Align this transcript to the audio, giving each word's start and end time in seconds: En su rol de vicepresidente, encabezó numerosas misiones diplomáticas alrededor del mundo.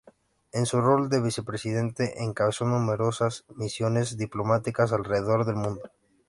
En 0.51 0.65
su 0.65 0.81
rol 0.81 1.09
de 1.09 1.21
vicepresidente, 1.21 2.23
encabezó 2.23 2.65
numerosas 2.65 3.45
misiones 3.55 4.17
diplomáticas 4.17 4.91
alrededor 4.93 5.45
del 5.45 5.57
mundo. 5.57 5.91